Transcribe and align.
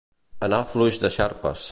Anar 0.47 0.61
fluix 0.71 0.99
de 1.05 1.11
xarpes. 1.19 1.69